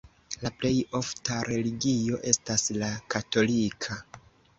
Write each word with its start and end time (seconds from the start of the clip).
La 0.43 0.51
plej 0.61 0.69
ofta 0.99 1.35
religio 1.49 2.17
estas 2.31 2.63
la 2.85 2.89
katolika. 3.15 3.99